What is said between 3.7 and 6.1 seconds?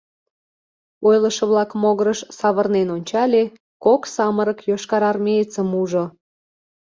кок самырык йошкарармеецым ужо.